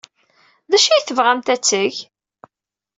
D 0.71 0.73
acu 0.77 0.89
ay 0.91 1.03
tebɣamt 1.03 1.53
ad 1.53 1.61
t-teg? 1.61 1.95